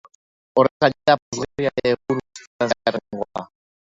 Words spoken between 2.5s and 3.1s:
zehar